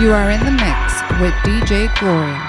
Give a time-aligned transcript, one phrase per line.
[0.00, 2.40] You are in the mix with DJ Gloria.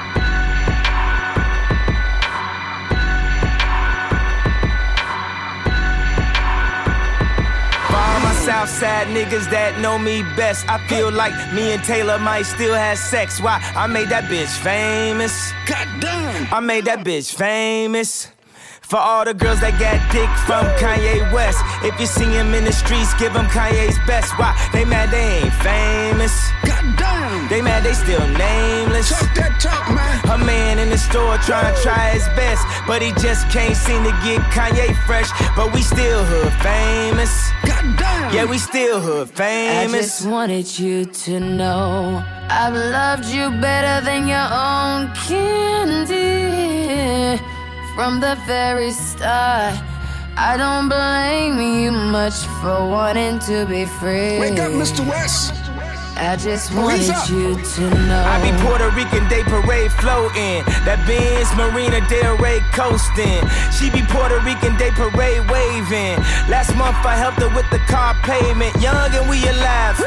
[7.88, 10.66] For all my Southside niggas that know me best.
[10.70, 13.42] I feel like me and Taylor might still have sex.
[13.42, 13.60] Why?
[13.76, 15.52] I made that bitch famous.
[15.66, 16.54] God damn.
[16.54, 18.30] I made that bitch famous.
[18.80, 21.60] For all the girls that got dick from Kanye West.
[21.84, 24.40] If you see him in the streets, give him Kanye's best.
[24.40, 24.56] Why?
[24.72, 26.71] They mad they ain't famous.
[27.52, 27.58] God damn.
[27.58, 29.10] They mad they still nameless.
[29.10, 30.42] Talk that talk, man.
[30.42, 32.66] A man in the store trying to try his best.
[32.88, 35.30] But he just can't seem to get Kanye fresh.
[35.56, 37.52] But we still hood famous.
[37.66, 38.34] God damn.
[38.34, 39.94] Yeah, we still hood famous.
[39.94, 46.32] I just wanted you to know I've loved you better than your own candy
[47.96, 49.76] from the very start.
[50.38, 54.40] I don't blame you much for wanting to be free.
[54.40, 55.06] Wake up, Mr.
[55.08, 55.61] West.
[56.22, 58.22] I just wanted you to know.
[58.22, 60.62] I be Puerto Rican Day Parade floating.
[60.86, 63.42] That Benz Marina Del Rey coasting.
[63.74, 66.22] She be Puerto Rican Day Parade waving.
[66.46, 68.70] Last month I helped her with the car payment.
[68.78, 69.98] Young and we alive.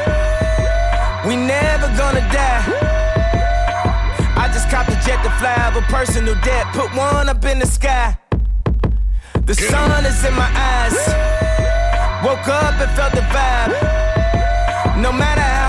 [1.27, 2.63] We never gonna die.
[4.39, 6.63] I just copped a jet to fly over personal debt.
[6.71, 8.15] Put one up in the sky.
[9.43, 10.95] The sun is in my eyes.
[12.23, 13.75] Woke up and felt the vibe.
[15.03, 15.64] No matter how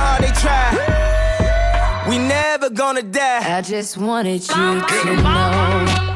[0.47, 3.58] try, we never gonna die.
[3.58, 6.16] I just wanted you to know.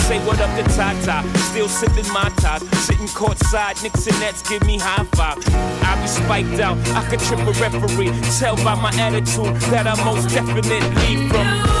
[0.07, 2.59] Say what up to Ty Ty, still sipping Mai Tais.
[2.85, 5.37] Sitting courtside, Knicks and Nets give me high five.
[5.83, 8.11] I be spiked out, I could trip a referee.
[8.39, 11.80] Tell by my attitude that I most definitely from.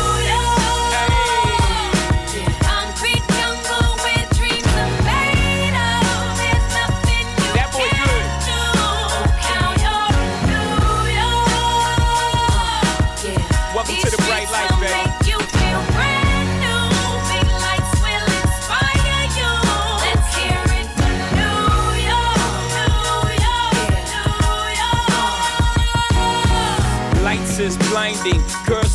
[28.11, 28.41] blinding.
[28.65, 28.80] Girls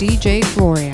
[0.00, 0.92] DJ Gloria.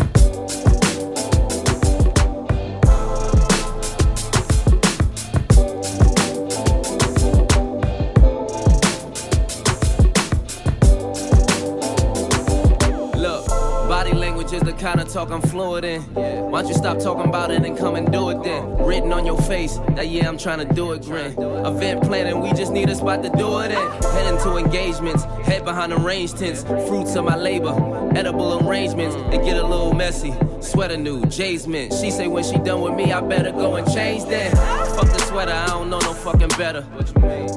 [13.16, 13.46] Love
[13.88, 16.02] body language is the kind of talk I'm fluent in.
[16.50, 18.76] Why don't you stop talking about it and come and do it then?
[18.78, 21.40] Written on your face that yeah, I'm trying to do it grin.
[21.40, 24.05] Event planning, we just need a spot to do it in.
[24.36, 27.70] Heading to engagements, head behind the range tents, fruits of my labor,
[28.14, 30.34] edible arrangements, and get a little messy.
[30.60, 31.92] Sweater new, Jay's mint.
[31.94, 34.52] She say when she done with me, I better go and change that.
[34.94, 36.86] Fuck the sweater, I don't know no fucking better.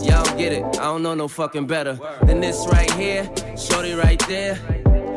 [0.02, 4.20] Y'all get it, I don't know no fucking better than this right here, shorty right
[4.28, 4.56] there.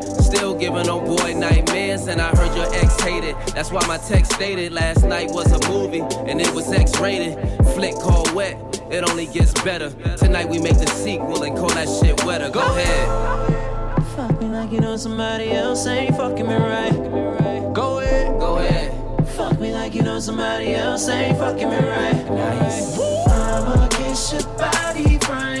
[0.01, 3.35] Still giving old boy nightmares, and I heard your ex hated.
[3.53, 7.37] That's why my text stated last night was a movie, and it was X rated.
[7.73, 9.89] Flick called wet, it only gets better.
[10.17, 12.49] Tonight we make the sequel and call that shit wetter.
[12.49, 14.03] Go ahead.
[14.15, 16.93] Fuck me like you know somebody else ain't fucking me right.
[17.73, 18.39] Go ahead.
[18.39, 19.27] Go ahead.
[19.29, 22.29] Fuck me like you know somebody else ain't fucking me right.
[22.29, 22.99] Nice.
[23.27, 25.52] I'ma kiss your body from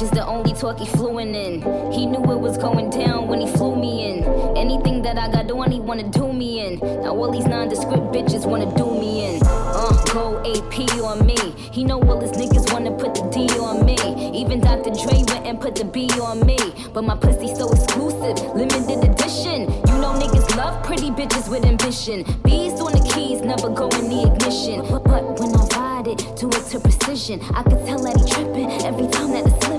[0.00, 1.60] Language is the only talk he fluent in.
[1.92, 4.24] He knew it was going down when he flew me in.
[4.56, 6.78] Anything that I got on, he wanna do me in.
[7.02, 9.42] Now all these nondescript bitches wanna do me in.
[9.44, 11.36] Uh, go AP on me.
[11.70, 13.98] He know all his niggas wanna put the D on me.
[14.32, 14.90] Even Dr.
[14.90, 16.56] Dre went and put the B on me.
[16.94, 19.68] But my pussy so exclusive, limited edition.
[19.88, 22.24] You know niggas love pretty bitches with ambition.
[22.42, 24.80] Bees on the keys never go in the ignition.
[25.04, 27.40] But, when I ride it, do it to precision.
[27.54, 29.69] I can tell that he tripping every time that it's.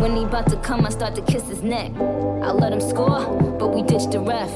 [0.00, 1.90] When he about to come, I start to kiss his neck.
[1.96, 3.24] I let him score,
[3.58, 4.50] but we ditch the ref.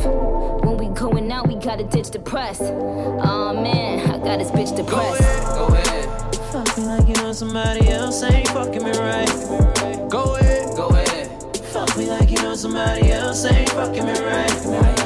[0.64, 2.61] When we going out, we gotta ditch the press.
[2.61, 5.20] Aw oh, man, I got this bitch depressed.
[5.20, 6.37] Go ahead, go ahead.
[6.52, 10.11] Fuck me like you know somebody else ain't fucking me right.
[10.11, 11.56] Go ahead, go ahead.
[11.73, 15.00] Fuck me like you know somebody else ain't fucking me right.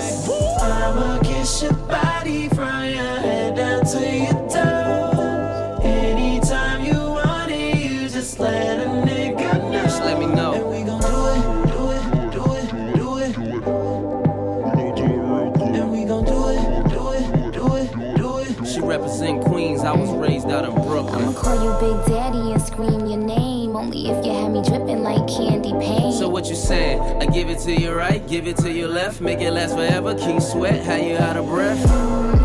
[26.44, 27.00] What you saying?
[27.22, 30.14] I give it to your right, give it to your left, make it last forever.
[30.14, 31.82] Keep sweat, how you out of breath?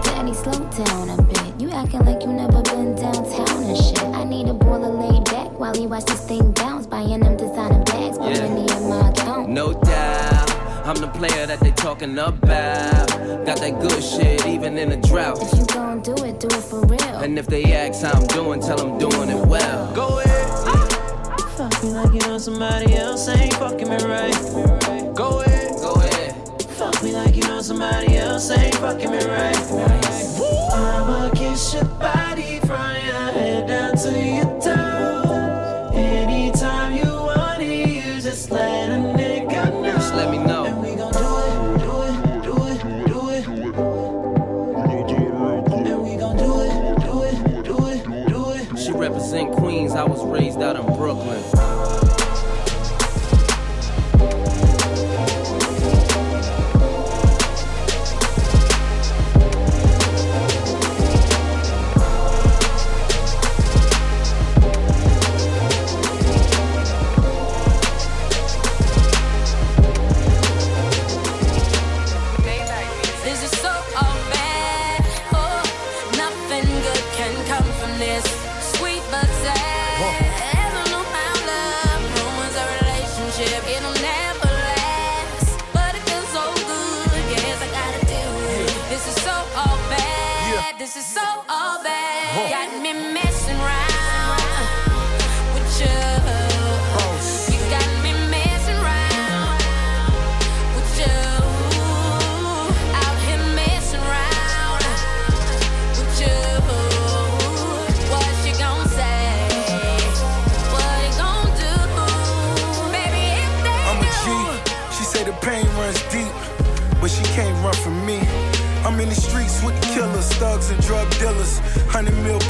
[0.06, 1.60] Daddy, slow down a bit.
[1.60, 4.02] You acting like you never been downtown and shit.
[4.02, 6.88] I need a to lay back while he watch this thing bounce.
[6.88, 8.48] Buying them designer bags, put Yeah.
[8.48, 9.50] money in my account.
[9.50, 10.50] No doubt.
[10.86, 13.10] I'm the player that they talking about.
[13.46, 15.42] Got that good shit even in a drought.
[15.42, 17.18] If you gon' do it, do it for real.
[17.22, 19.94] And if they ask how I'm doing, tell them doing it well.
[19.94, 20.29] Go ahead.
[21.80, 24.34] Fuck me like you know somebody else ain't fucking me right.
[25.16, 25.78] Go ahead.
[25.80, 26.36] Go ahead.
[26.72, 29.56] Fuck me like you know somebody else ain't fucking me right.
[30.74, 35.96] I'ma kiss your body from your head down to your toes.
[35.96, 38.89] Anytime you want it, you just let
[73.40, 73.79] This is so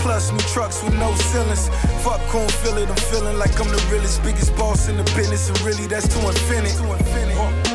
[0.10, 1.70] plus, new trucks with no ceilings.
[2.04, 2.90] Fuck, couldn't feel it.
[2.90, 6.20] I'm feeling like I'm the realest, biggest boss in the business, and really that's to
[6.28, 6.74] infinite.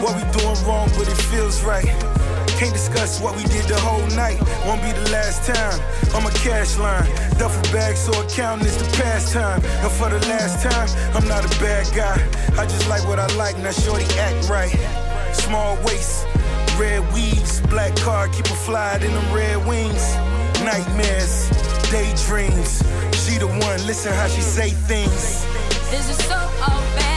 [0.02, 1.86] What we doing wrong, but it feels right.
[2.58, 4.40] Can't discuss what we did the whole night.
[4.66, 5.78] Won't be the last time.
[6.14, 7.06] I'm a cash line.
[7.38, 9.62] Duffel bag, so accounting is the pastime.
[9.84, 12.18] And for the last time, I'm not a bad guy.
[12.58, 14.74] I just like what I like, now shorty act right.
[15.32, 16.26] Small waist,
[16.78, 20.04] red weaves, black car, keep a fly in them red wings.
[20.64, 21.50] Nightmares,
[21.94, 22.82] daydreams.
[23.22, 25.46] She the one, listen how she say things.
[25.92, 27.13] This is so all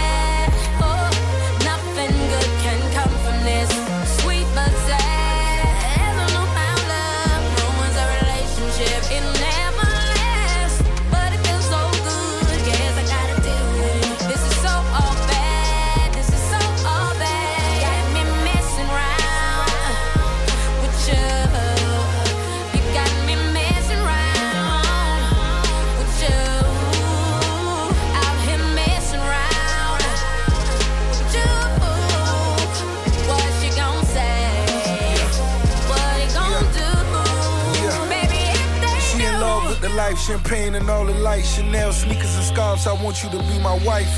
[40.28, 42.86] champagne and all the lights, Chanel sneakers and scarves.
[42.86, 44.12] I want you to be my wife.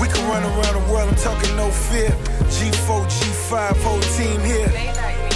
[0.00, 2.10] We can run around the world, I'm talking no fear.
[2.54, 4.70] G4, G5, whole team here.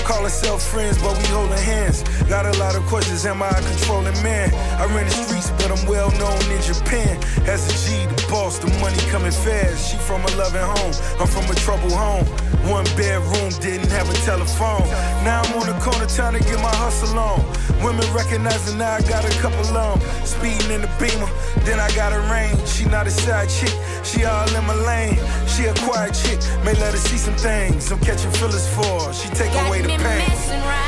[0.05, 2.05] Call ourselves friends, but we holding hands.
[2.31, 4.55] Got a lot of questions, am I a controlling man?
[4.79, 7.19] I ran the streets, but I'm well known in Japan.
[7.51, 9.91] As a G, the boss, the money coming fast.
[9.91, 12.25] She from a loving home, I'm from a troubled home.
[12.67, 14.83] One bedroom, didn't have a telephone.
[15.23, 17.41] Now I'm on the corner trying to get my hustle on.
[17.83, 20.01] Women recognizing now I got a couple on.
[20.25, 21.31] Speeding in the beamer,
[21.65, 22.67] then I got a range.
[22.67, 25.19] She not a side chick, she all in my lane.
[25.47, 27.91] She a quiet chick, may let her see some things.
[27.93, 29.13] I'm catching feelings for her.
[29.13, 30.86] She take Got away the pain.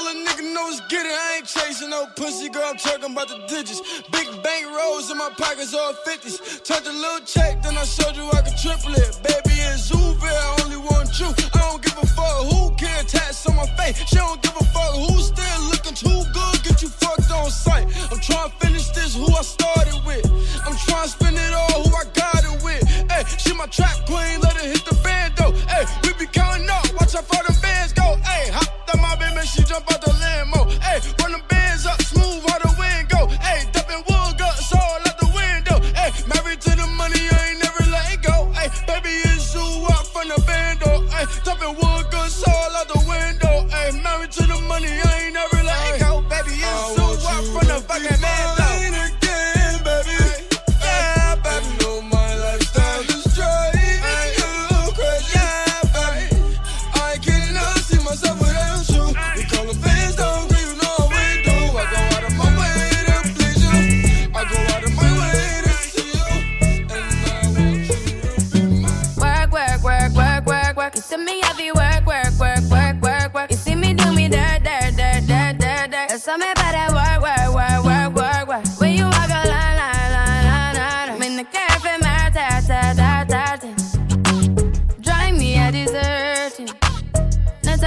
[0.00, 1.12] all a nigga know get it.
[1.12, 2.64] I ain't chasing no pussy, girl.
[2.64, 3.80] I'm talking about the digits.
[4.10, 6.64] Big bank rolls in my pockets, all 50s.
[6.64, 9.20] Touch a little check, then I showed you I could triple it.
[9.22, 11.28] Baby, it's Uber, I only want you.
[11.54, 13.02] I don't give a fuck who care.
[13.04, 13.96] Tats on my face.
[14.08, 16.56] She don't give a fuck who's still looking too good.
[16.64, 17.86] Get you fucked on sight.
[18.10, 20.24] I'm trying to finish this who I started with.
[20.64, 22.84] I'm trying to spend it all who I got it with.
[23.10, 24.59] Hey, she my trap queen, let it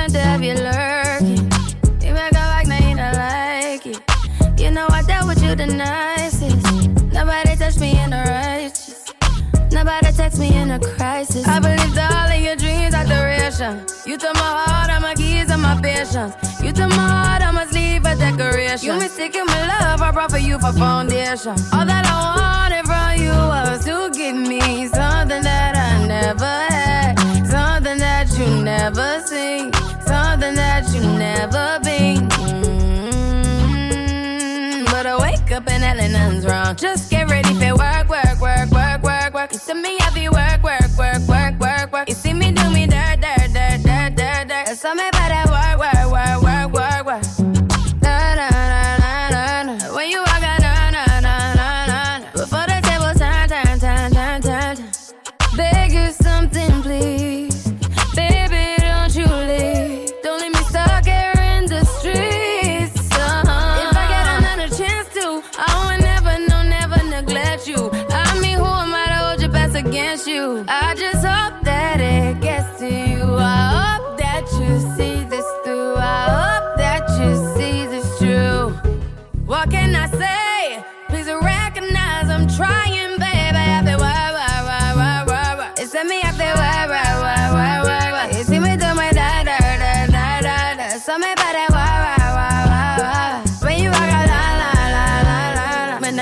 [0.03, 1.49] wanted to have you lurking.
[2.01, 4.59] You make her like, now you don't like it.
[4.59, 7.13] You know I dealt with you the nicest.
[7.13, 9.05] Nobody touched me in a righteous.
[9.71, 11.47] Nobody text me in a crisis.
[11.47, 13.85] I believed all of your dreams are duration.
[14.05, 16.35] You took my heart, all my keys, and my patience.
[16.61, 18.85] You took my heart, I must leave a decoration.
[18.85, 21.55] You mistaken my love, I brought for you for foundation.
[21.71, 27.15] All that I wanted from you was to give me something that I never had,
[27.47, 29.71] something that you never seen
[30.43, 32.27] something that you never been.
[32.29, 33.65] Mm-hmm.
[34.85, 36.75] But I wake up and hell nothing's wrong.
[36.75, 39.53] Just get ready for work, work, work, work, work, work.
[39.53, 42.09] You see me every work, work, work, work, work, work.
[42.09, 44.65] You see me do me dirt, dirt, dirt, dirt, dirt, dirt.
[44.67, 45.12] That's me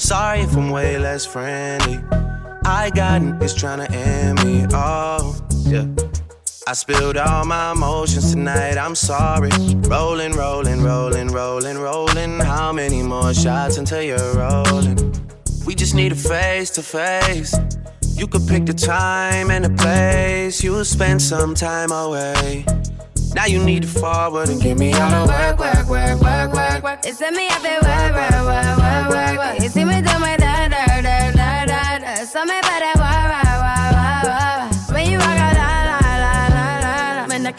[0.00, 1.98] Sorry if I'm way less friendly.
[2.64, 5.42] I got niggas trying to end me off.
[5.66, 5.84] Yeah.
[6.66, 9.50] I spilled all my emotions tonight, I'm sorry.
[9.88, 12.40] Rolling, rolling, rolling, rolling, rolling.
[12.40, 14.96] How many more shots until you're rolling?
[15.66, 17.54] We just need a face to face.
[18.14, 20.64] You could pick the time and the place.
[20.64, 22.64] You'll spend some time away.
[23.34, 26.82] Now you need to forward and give me all the work, work, work, work, work,
[26.82, 27.00] work.
[27.04, 29.62] It's me up there, work, work, work, work, work, work.
[29.62, 29.76] It's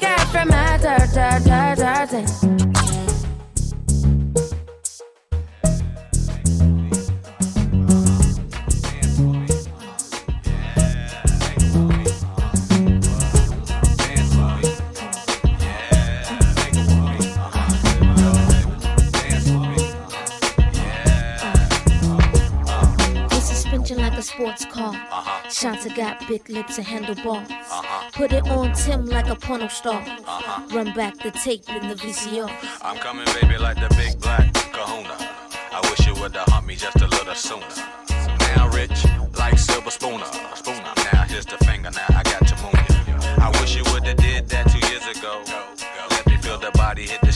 [0.01, 3.00] cat from my dirt, dirt, dirt, dirt.
[24.41, 24.95] Sports car.
[24.95, 25.49] Uh-huh.
[25.49, 27.47] Shanta got big lips and handlebars.
[27.47, 28.09] Uh-huh.
[28.11, 30.01] Put it on Tim like a porno star.
[30.01, 30.75] Uh-huh.
[30.75, 32.49] Run back the tape in the VCR.
[32.81, 35.15] I'm coming, baby, like the big black kahuna.
[35.71, 37.67] I wish you would've humped me just a little sooner.
[38.55, 39.05] Now rich,
[39.37, 40.25] like silver spooner.
[40.55, 40.93] Spooner.
[41.13, 43.13] Now here's the finger, now I got to move you.
[43.37, 45.43] I wish you would've did that two years ago.
[46.09, 47.30] Let me feel the body hit the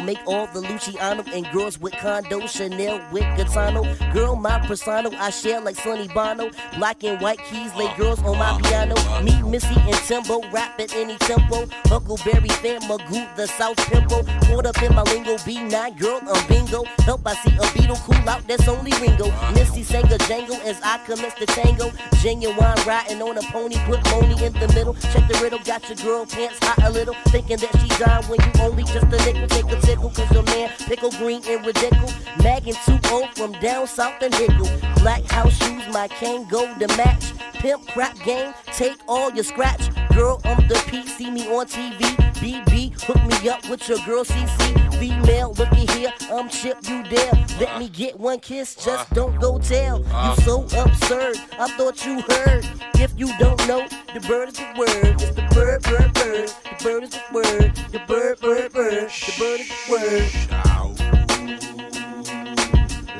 [0.00, 2.46] Make all the Luciano and girls with condo.
[2.46, 3.82] Chanel with Gaetano.
[4.12, 6.50] Girl, my persona, I share like Sonny Bono.
[6.76, 8.94] Black and white keys, lay girls on my piano.
[9.22, 11.66] Me, Missy, and Timbo, rap at any tempo.
[11.86, 14.24] Huckleberry fan, Magoo, the South Pimple.
[14.46, 16.84] Caught up in my lingo, B9, girl, I'm bingo.
[17.04, 19.30] Help, I see a beetle cool out, that's only Ringo.
[19.54, 21.90] Missy sang a jangle as I commence the tango.
[22.20, 24.94] Genuine riding on a pony, put money in the middle.
[24.94, 27.14] Check the riddle, got your girl pants hot a little.
[27.28, 30.42] Thinking that she died when you only just the nickel, take a tickle, cause your
[30.44, 32.14] man pickle green and ridiculous.
[32.42, 32.98] Magging 2
[33.34, 34.68] from down south and Hickle.
[34.96, 37.32] Black house shoes, my cane go to match.
[37.54, 39.90] Pimp crap game, take all your scratch.
[40.14, 42.00] Girl, I'm the P, see me on TV.
[42.42, 44.98] BB, hook me up with your girl CC.
[44.98, 47.32] Female, looky here, I'm Chip, you there.
[47.58, 49.98] Let me get one kiss, just don't go tell.
[50.00, 52.66] You so absurd, I thought you heard.
[52.96, 55.20] If you don't know, the bird is the word.
[55.20, 56.48] It's the bird, bird, bird.
[56.48, 57.74] The bird is the word.
[57.92, 59.10] The bird, bird, bird.
[59.10, 60.28] The bird is the word.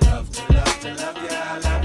[0.02, 1.81] Love to love to love ya, love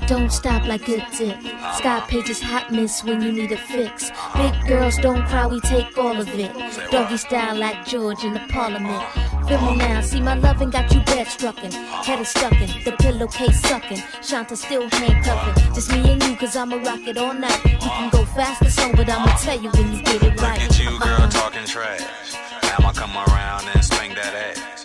[0.00, 0.06] ya.
[0.06, 1.36] Don't stop like a dick.
[1.76, 4.10] Scott Page's hot miss when you need a fix.
[4.34, 6.52] Big girls don't cry, we take all of it.
[6.90, 9.02] Doggy style like George in the parliament.
[9.48, 11.72] Feel me now, see my loving got you bed struckin'.
[12.04, 14.02] Head is stuckin', the pillowcase suckin'.
[14.22, 15.74] Shanta still handcuffin'.
[15.74, 17.64] Just me and you, cause I'ma rock it all night.
[17.64, 20.60] You can go fast or slow, but I'ma tell you when you get it right.
[20.60, 22.34] Look at you, girl, talking trash.
[22.78, 24.77] I'ma come around and swing that ass.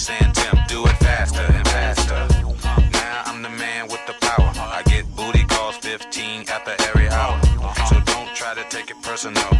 [0.00, 2.26] Saying Tim, do it faster and faster.
[2.90, 4.50] Now I'm the man with the power.
[4.56, 7.38] I get booty calls 15 at the area hour.
[7.88, 9.59] So don't try to take it personal.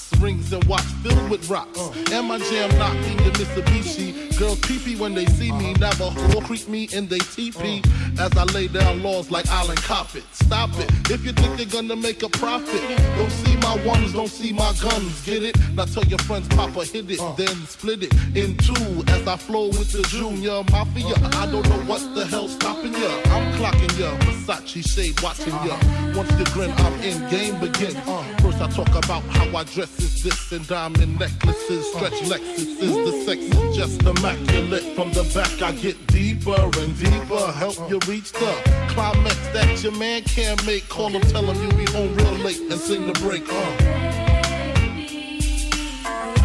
[0.19, 1.79] rings and watch filled with rocks.
[2.11, 4.37] And my jam knocking the Mitsubishi.
[4.37, 5.73] Girls peepee when they see me.
[5.73, 7.83] Never will creep me in they teepee.
[8.19, 10.23] As I lay down laws like Island Coppet.
[10.33, 10.89] Stop it.
[11.09, 12.81] If you think they're gonna make a profit,
[13.17, 15.25] don't see my ones, don't see my guns.
[15.25, 15.55] Get it?
[15.75, 17.33] Now tell your friends, Papa hit it, uh.
[17.33, 19.03] then split it in two.
[19.07, 21.15] As I flow with the Junior Mafia.
[21.15, 21.31] Uh.
[21.41, 23.11] I don't know what the hell's stopping ya.
[23.25, 24.17] I'm clocking ya.
[24.25, 25.77] Versace shade watching ya.
[26.15, 27.29] Once you grin, I'm in.
[27.29, 27.95] Game begins.
[28.07, 28.23] Uh.
[28.41, 32.95] First I talk about how I dress is this and diamond necklaces, stretch Lexus is
[32.95, 34.83] the sex is just immaculate.
[34.95, 38.53] From the back I get deeper and deeper, help you reach the
[38.89, 40.87] climax that your man can't make.
[40.89, 43.47] Call him, tell him you be home real late and sing the break.
[43.47, 44.11] Uh.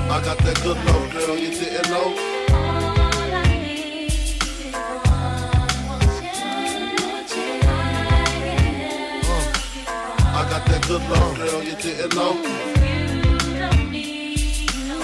[0.09, 2.15] I got that good love, girl, you didn't know.
[10.39, 12.76] I got that good love, girl, you didn't know.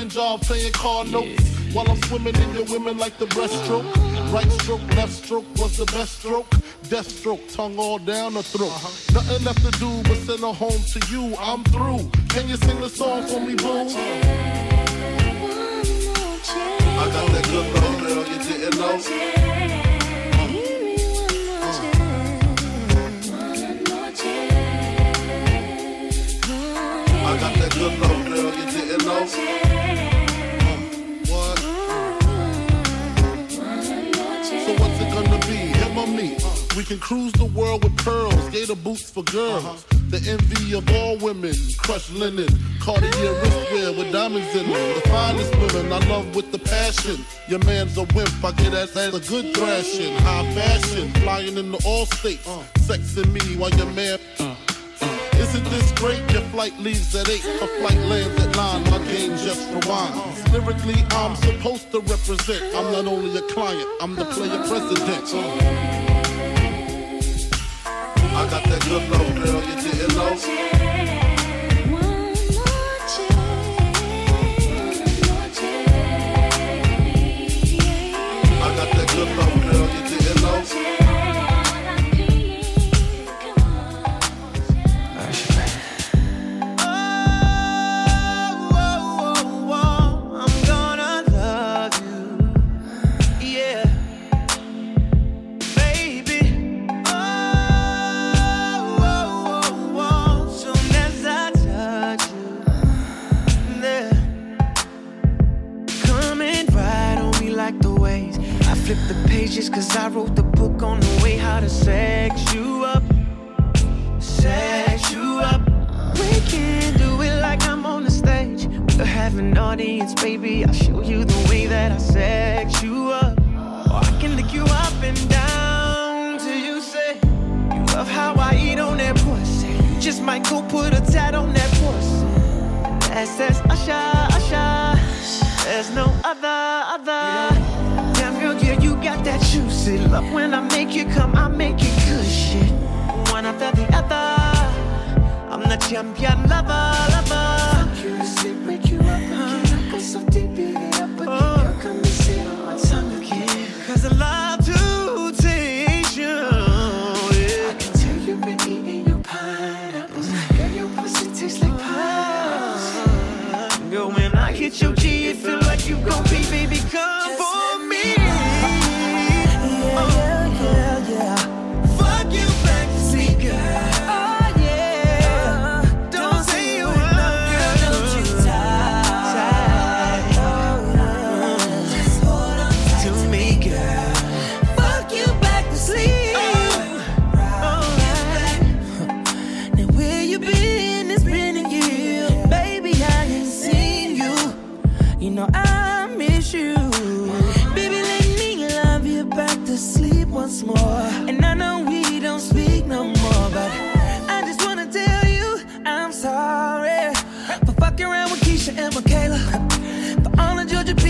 [0.00, 1.44] Flipping job, playing car notes.
[1.74, 3.84] While I'm swimming in your women like the breaststroke.
[4.32, 6.48] Right stroke, left stroke was the best stroke.
[6.88, 8.70] Death stroke, tongue all down the throat.
[8.70, 9.12] Uh-huh.
[9.12, 11.36] Nothing left to do but send her home to you.
[11.38, 12.08] I'm through.
[12.30, 13.68] Can you sing the song for me, boo?
[13.68, 13.84] I
[17.12, 18.96] got that good love, girl, you didn't know.
[18.96, 19.40] Uh.
[27.26, 29.69] I got that good love, girl, you didn't know.
[36.76, 39.84] We can cruise the world with pearls, gator boots for girls.
[40.08, 42.48] The envy of all women, crushed linen,
[42.80, 44.94] Cartier wristwear with diamonds in them.
[44.94, 47.22] The finest women I love with the passion.
[47.48, 50.16] Your man's a wimp, I get as a good thrashing.
[50.20, 52.46] High fashion, flying in the all states,
[52.78, 54.18] sexing me while your man.
[55.40, 56.20] Isn't this great?
[56.32, 58.84] Your flight leaves at 8, a flight lands at 9.
[58.90, 60.52] My game just rewinds.
[60.52, 62.74] Lyrically, I'm supposed to represent.
[62.76, 65.24] I'm not only a client, I'm the player president.
[68.32, 70.99] I got that good love, girl, you didn't know.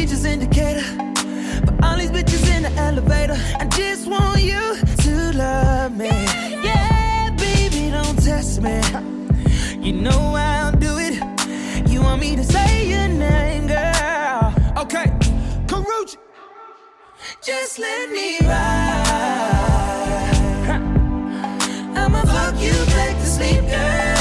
[0.01, 0.81] Peaches indicator.
[1.67, 3.37] For all these bitches in the elevator.
[3.59, 4.63] I just want you
[5.05, 6.09] to love me.
[6.65, 8.81] Yeah, baby, don't test me.
[9.87, 11.17] You know I'll do it.
[11.91, 14.55] You want me to say your name, girl?
[14.83, 15.07] Okay,
[15.69, 16.17] Karuchi.
[17.43, 19.61] Just let me ride.
[22.01, 24.20] I'ma fuck you back to sleep, girl.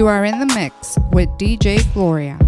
[0.00, 2.38] You are in the mix with DJ Gloria.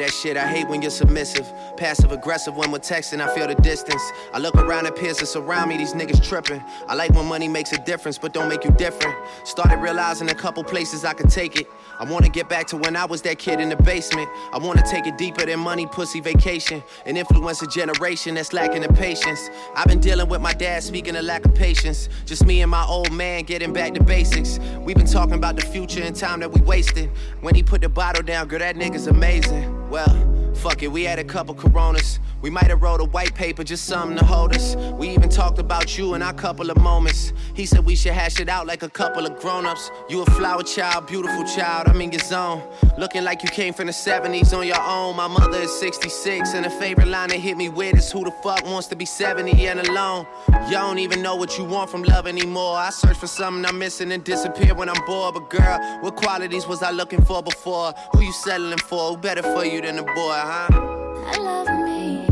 [0.00, 0.36] That shit.
[0.36, 1.50] I hate when you're submissive.
[1.76, 4.02] Passive aggressive when we're texting, I feel the distance.
[4.32, 6.62] I look around at peers that surround me, these niggas tripping.
[6.88, 9.16] I like when money makes a difference, but don't make you different.
[9.44, 11.68] Started realizing a couple places I could take it.
[11.98, 14.28] I wanna get back to when I was that kid in the basement.
[14.52, 16.82] I wanna take it deeper than money, pussy, vacation.
[17.06, 19.50] And influence a generation that's lacking the patience.
[19.76, 22.08] I've been dealing with my dad speaking of lack of patience.
[22.26, 24.58] Just me and my old man getting back to basics.
[24.78, 27.10] We've been talking about the future and time that we wasted.
[27.40, 29.89] When he put the bottle down, girl, that nigga's amazing.
[29.90, 32.20] Well, fuck it, we had a couple coronas.
[32.42, 34.76] We might have wrote a white paper, just something to hold us.
[34.76, 37.32] We even talked about you in our couple of moments.
[37.54, 39.90] He said we should hash it out like a couple of grown-ups.
[40.08, 42.62] You a flower child, beautiful child, I'm in your zone.
[42.98, 45.16] Looking like you came from the 70s on your own.
[45.16, 48.30] My mother is 66, and the favorite line that hit me with is who the
[48.42, 50.26] fuck wants to be 70 and alone?
[50.66, 52.76] You don't even know what you want from love anymore.
[52.76, 55.34] I search for something I'm missing and disappear when I'm bored.
[55.34, 57.92] But girl, what qualities was I looking for before?
[58.12, 59.10] Who you settling for?
[59.10, 62.26] Who better for you than a boy, I love me.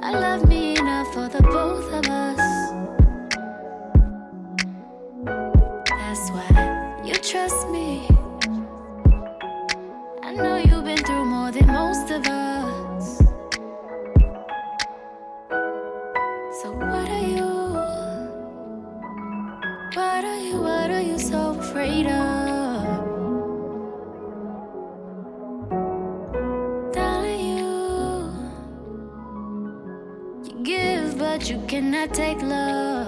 [0.00, 2.40] I love me enough for the both of us.
[5.88, 8.08] That's why you trust me.
[10.24, 13.18] I know you've been through more than most of us.
[16.60, 17.50] So what are you?
[19.94, 20.60] What are you?
[20.60, 22.49] What are you so afraid of?
[31.30, 32.99] But you cannot take love.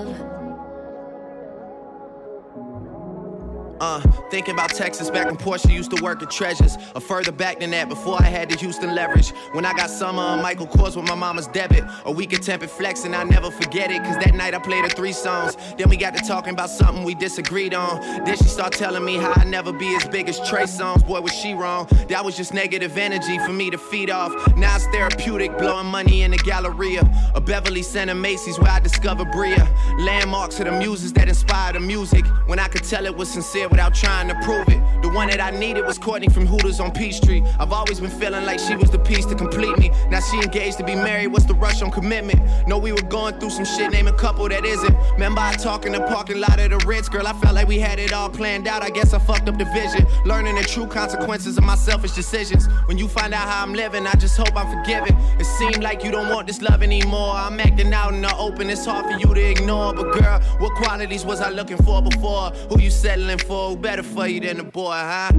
[3.83, 6.77] Uh, thinking about Texas back when Portia used to work at Treasures.
[6.95, 9.31] Or further back than that, before I had the Houston leverage.
[9.55, 11.83] When I got summer on Michael Kors with my mama's debit.
[12.05, 14.05] A week of tempered flex, and I never forget it.
[14.05, 15.57] Cause that night I played her three songs.
[15.77, 18.01] Then we got to talking about something we disagreed on.
[18.25, 21.05] Then she started telling me how I never be as big as Trey Songz.
[21.05, 21.89] Boy, was she wrong.
[22.09, 24.33] That was just negative energy for me to feed off.
[24.57, 27.03] Now it's therapeutic, blowing money in the Galleria.
[27.35, 29.69] A Beverly Center Macy's where I discovered Bria.
[29.99, 32.25] Landmarks of the muses that inspired the music.
[32.47, 34.81] When I could tell it was sincere without trying to prove it.
[35.03, 37.43] The one that I needed was Courtney from Hooters on Peachtree.
[37.59, 39.91] I've always been feeling like she was the piece to complete me.
[40.11, 42.41] Now she engaged to be married, what's the rush on commitment?
[42.69, 44.95] No, we were going through some shit, name a couple that isn't.
[45.15, 47.81] Remember I talk in the parking lot of the Ritz, girl, I felt like we
[47.81, 48.83] had it all planned out.
[48.83, 50.07] I guess I fucked up the vision.
[50.25, 52.67] Learning the true consequences of my selfish decisions.
[52.87, 55.17] When you find out how I'm living, I just hope I'm forgiven.
[55.41, 57.35] It seemed like you don't want this love anymore.
[57.35, 59.95] I'm acting out in the open, it's hard for you to ignore.
[59.95, 62.51] But girl, what qualities was I looking for before?
[62.69, 63.62] Who you settling for?
[63.63, 65.31] Who better for you than a boy, huh?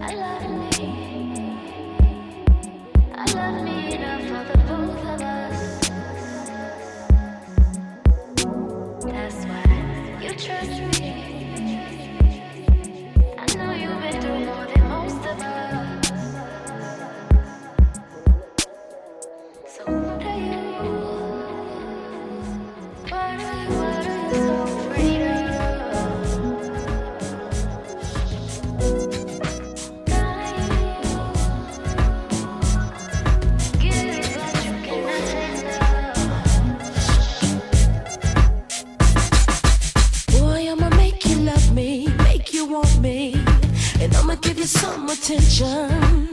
[0.00, 0.42] I love
[0.80, 0.88] me.
[3.14, 5.58] I love me enough for the both of us.
[9.04, 9.64] That's why
[10.22, 11.10] you trust me.
[13.38, 14.65] I know you've been through
[44.66, 46.25] some attention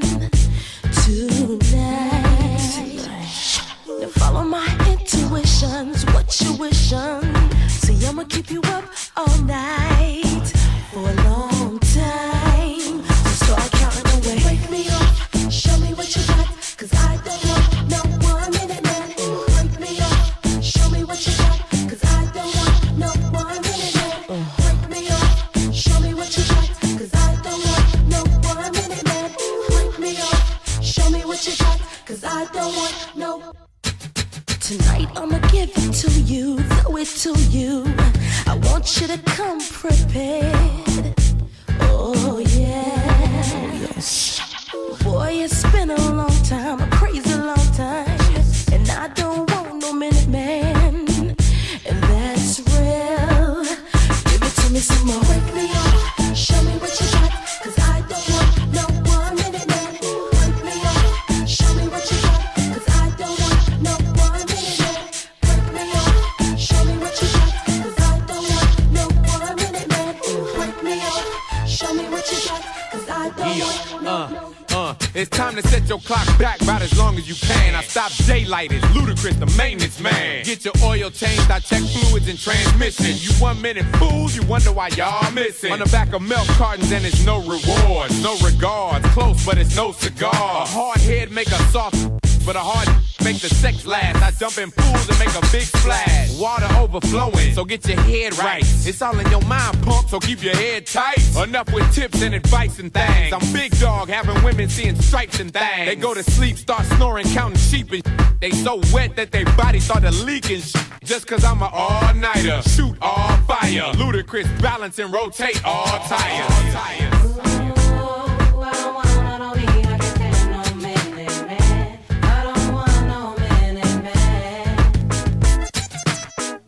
[84.84, 85.71] why y'all missing.
[85.71, 89.05] On the back of milk cartons and it's no rewards, no regards.
[89.09, 90.31] Close, but it's no cigar.
[90.34, 91.97] A hard head make a soft,
[92.45, 92.88] but a hard
[93.23, 94.21] make the sex last.
[94.21, 96.38] I jump in pools and make a big splash.
[96.38, 98.63] Water overflowing, so get your head right.
[98.63, 101.19] It's all in your mind, pump, so keep your head tight.
[101.38, 103.34] Enough with tips and advice and things.
[103.34, 105.88] I'm big dog, having women seeing stripes and things.
[105.88, 108.03] They go to sleep, start snoring, counting sheep and
[108.41, 110.61] They so wet that their body started leaking
[111.04, 113.91] Just cause I'm an all-nighter, shoot all fire.
[113.93, 116.49] Ludacris, balance and rotate all tires.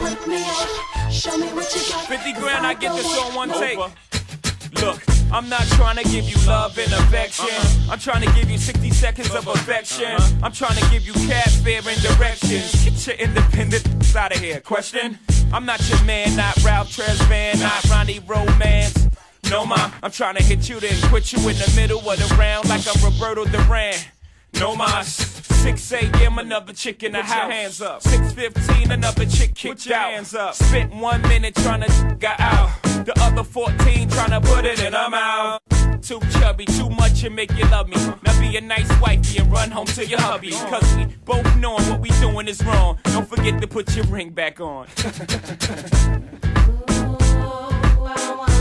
[0.02, 2.06] Wake me up, show me what you got.
[2.08, 3.80] 50 grand, I get this on one take.
[4.82, 7.48] Look, I'm not trying to give you love and affection.
[7.90, 10.12] I'm trying to give you 60 seconds of affection.
[10.44, 12.84] I'm trying to give you cab fare and directions.
[12.84, 14.60] Get your independent out of here.
[14.62, 15.20] Question?
[15.54, 19.08] I'm not your man, not Ralph Tresvant, not Ronnie Romance.
[19.50, 22.36] No, ma, I'm trying to hit you, then quit you in the middle of the
[22.36, 23.96] round like I'm Roberto Duran.
[24.60, 25.08] No mas.
[25.66, 26.38] 6 a.m.
[26.38, 27.52] another chick in the Put your house.
[27.52, 28.02] hands up.
[28.04, 30.12] 6:15 another chick kicked your out.
[30.12, 30.54] hands up.
[30.54, 32.70] Spent one minute trying to get out.
[33.06, 34.94] The other 14 trying to put it in.
[34.94, 35.60] her mouth.
[36.02, 37.96] Too chubby, too much and make you love me.
[38.24, 40.52] Now be a nice wifey and run home to your hubby.
[40.52, 43.00] Cause we both knowing what we doing is wrong.
[43.06, 44.88] Don't forget to put your ring back on.
[48.16, 48.55] got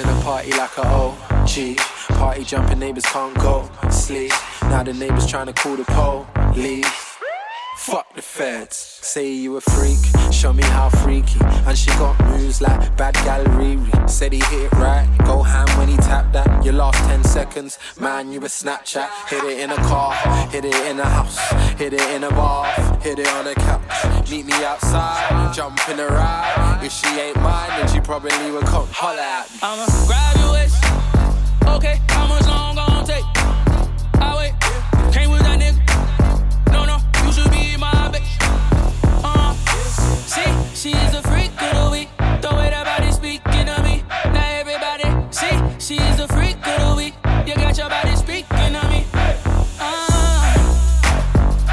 [0.00, 1.76] step a party like a OG.
[2.16, 4.32] Party jumping, neighbors can't go sleep.
[4.62, 5.84] Now the neighbors trying to call the
[6.52, 7.09] police.
[7.80, 8.76] Fuck the feds.
[8.76, 9.98] Say you a freak,
[10.30, 11.40] show me how freaky.
[11.66, 13.78] And she got moves like bad gallery.
[14.06, 16.62] Said he hit it right, go ham when he tapped that.
[16.62, 19.08] Your last 10 seconds, man, you a Snapchat.
[19.30, 20.12] Hit it in a car,
[20.50, 21.38] hit it in a house,
[21.78, 24.30] hit it in a bath, hit it on a couch.
[24.30, 26.80] Meet me outside, jump in a ride.
[26.82, 29.58] If she ain't mine, then she probably would come holler at me.
[29.62, 30.76] I'ma grab your waist.
[31.66, 33.24] Okay, how much long gon' take?
[34.20, 35.14] I wait.
[35.14, 35.49] Came with
[40.80, 42.08] see, she's a freak of the week.
[42.40, 44.02] The way that body speaking to me.
[44.32, 47.14] Now everybody, see, she's a freak of the week.
[47.46, 49.04] You got your body speaking to me.
[49.78, 50.46] Uh,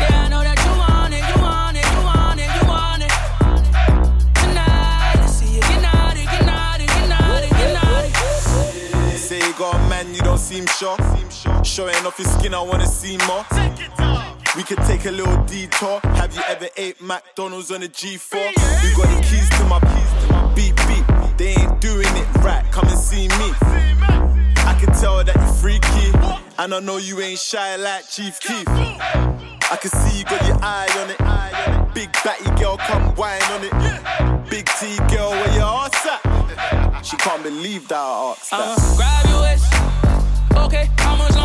[0.02, 3.04] yeah, I know that you want it, you want it, you want it, you want
[3.08, 3.14] it.
[4.42, 8.12] Tonight, let's see you get naughty, get naughty, get naughty, get naughty.
[9.18, 10.98] Say you got a man, you don't seem sure.
[11.64, 13.46] Showing off your skin, I wanna see more.
[14.58, 16.00] We could take a little detour.
[16.16, 18.34] Have you ever ate McDonald's on a G4?
[18.34, 19.78] We got the keys to my
[20.56, 21.06] beep beep.
[21.38, 22.66] They ain't doing it right.
[22.72, 23.54] Come and see me.
[24.66, 26.12] I can tell that you're freaky,
[26.58, 28.68] and I know you ain't shy like Chief Keef.
[28.68, 31.94] I can see you got your eye on it.
[31.94, 34.50] Big batty girl, come whine on it.
[34.50, 37.06] Big T girl, where your ass at?
[37.06, 38.60] She can't believe that I asked that.
[38.60, 39.68] I'ma grab your waist.
[40.66, 41.37] Okay, how much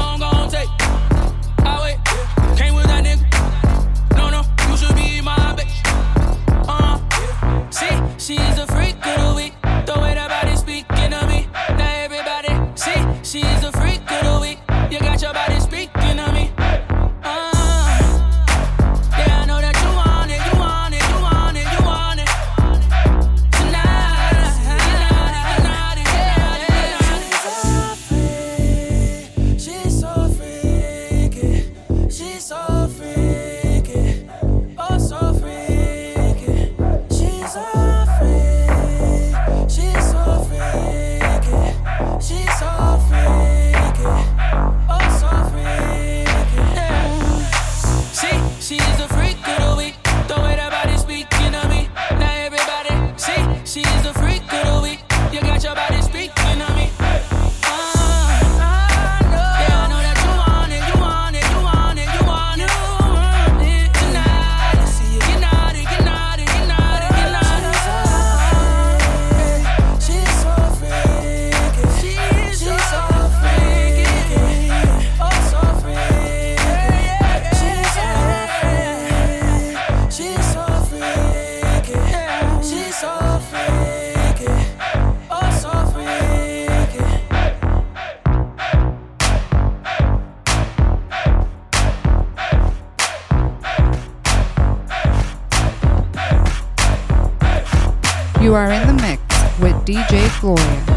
[98.42, 99.22] You are in the mix
[99.60, 100.91] with DJ Gloria.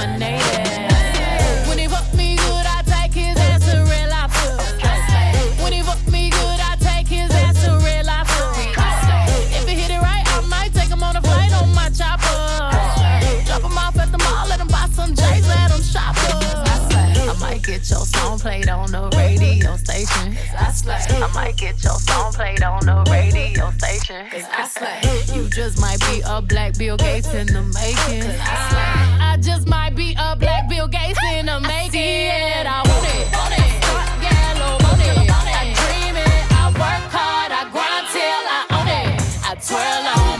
[0.00, 0.69] Eliminated.
[20.90, 24.26] I might get your song played on the radio station.
[24.30, 25.36] Cause I slay.
[25.36, 28.22] You just might be a black Bill Gates in the making.
[28.22, 29.24] Cause I slay.
[29.24, 32.00] I just might be a black Bill Gates in the making.
[32.00, 32.66] I, it.
[32.66, 33.40] I want it.
[35.52, 39.20] I dream it, I work hard, I grind till I own it.
[39.44, 40.39] I twirl on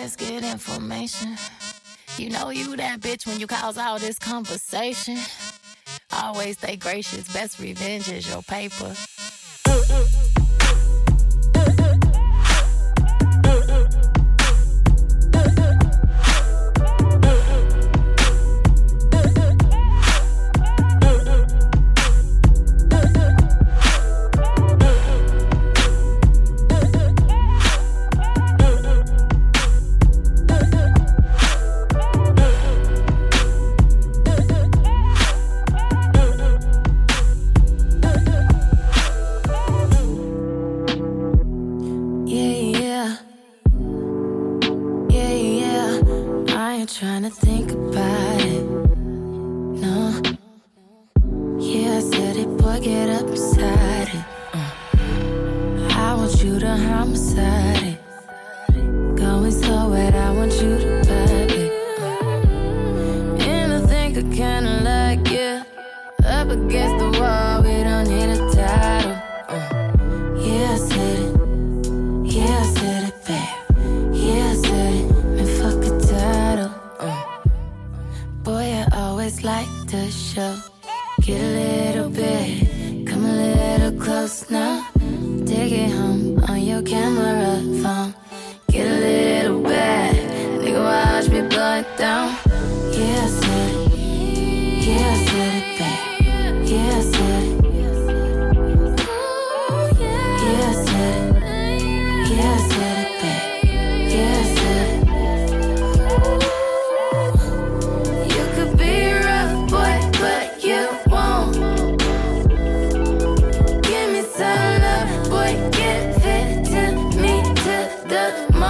[0.00, 1.36] let's get information.
[2.18, 5.18] You know you that bitch when you cause all this conversation.
[6.12, 8.94] Always stay gracious, best revenge is your paper.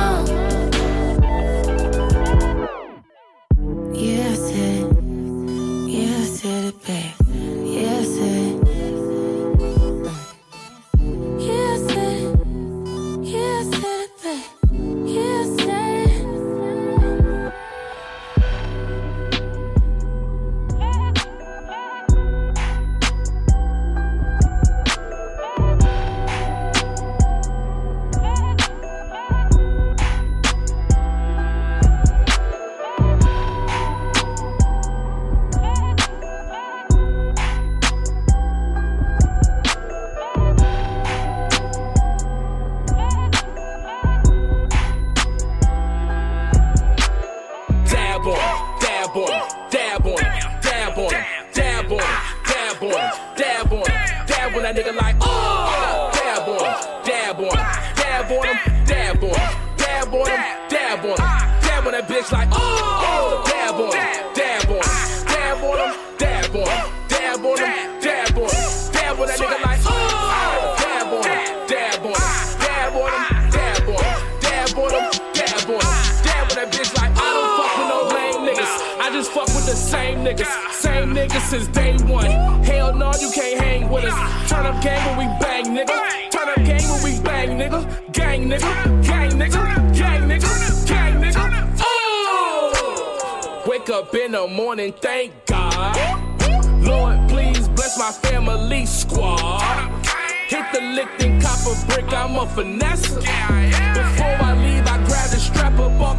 [0.09, 0.48] 아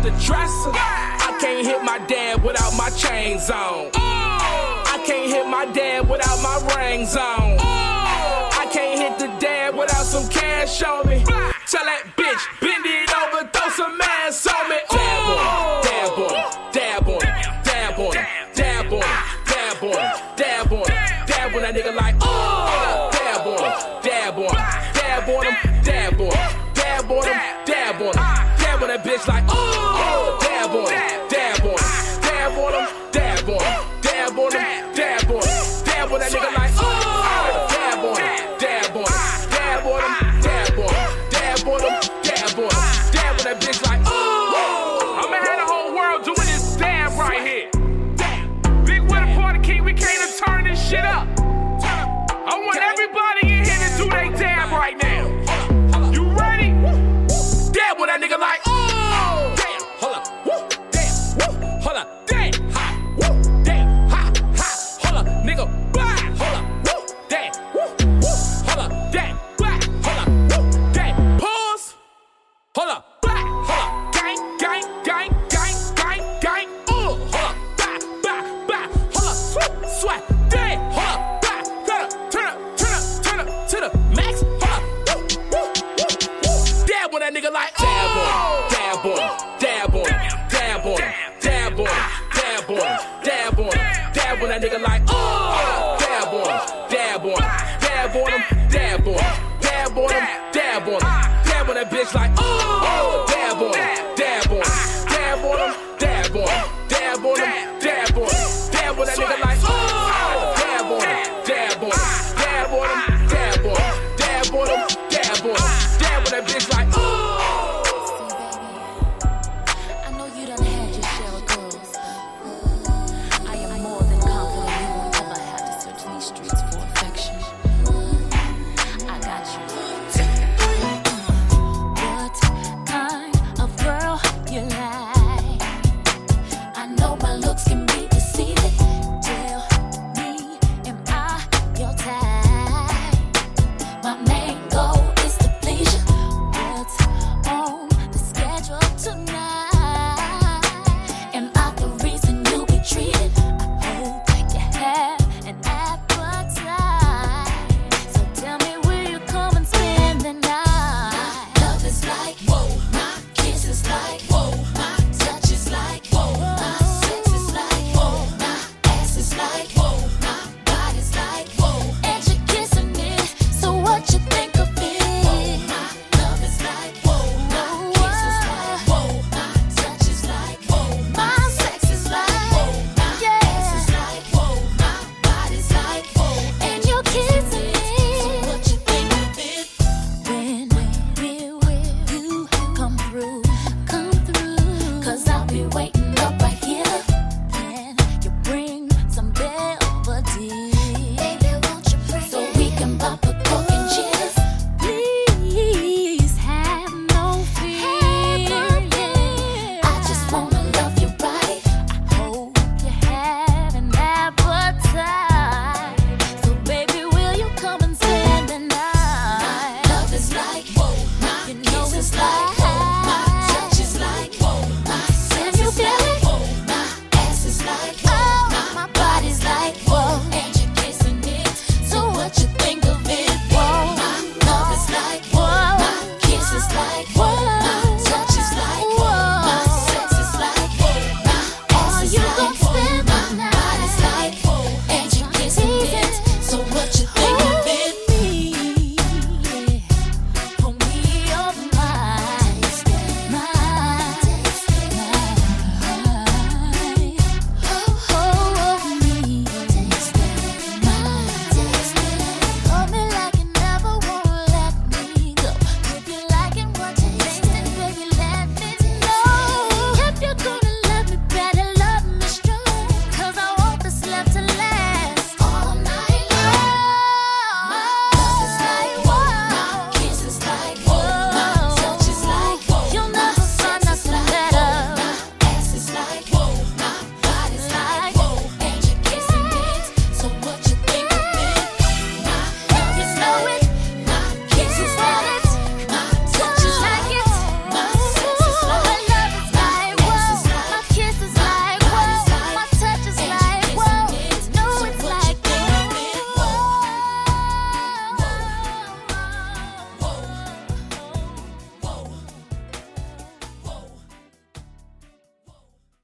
[0.10, 0.72] the dresser.
[0.74, 3.92] I can't hit my dad without my chains on.
[3.94, 7.58] I can't hit my dad without my rings on.
[7.60, 11.24] I can't hit the dad without some cash on me.
[11.68, 14.78] Tell that bitch, bend it over, throw some ass on me.
[14.94, 15.69] Ooh.